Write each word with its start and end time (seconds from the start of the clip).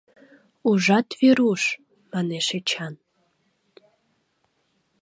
Ужат, 0.69 1.07
Веруш,— 1.19 1.63
манеш 2.11 2.47
Эчан. 2.57 2.93